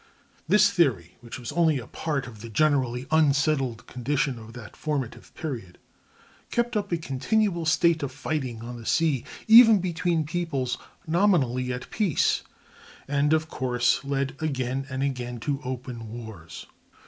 [0.47, 5.31] This theory, which was only a part of the generally unsettled condition of that formative
[5.35, 5.77] period,
[6.49, 11.91] kept up a continual state of fighting on the sea, even between peoples nominally at
[11.91, 12.41] peace,
[13.07, 16.65] and of course led again and again to open wars.